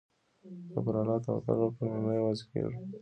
که 0.71 0.77
پر 0.85 0.95
الله 1.01 1.17
توکل 1.25 1.57
وکړو 1.59 1.87
نو 1.91 1.99
نه 2.05 2.11
یوازې 2.19 2.43
کیږو. 2.51 2.71